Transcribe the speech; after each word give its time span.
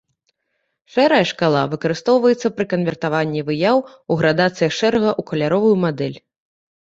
Шэрая 0.93 1.19
шкала 1.31 1.59
выкарыстоўваецца 1.73 2.47
пры 2.55 2.65
канвертаванні 2.71 3.41
выяў 3.49 3.77
у 4.15 4.19
градацыях 4.21 4.71
шэрага 4.79 5.11
ў 5.11 5.21
каляровую 5.33 5.75
мадэль. 5.85 6.17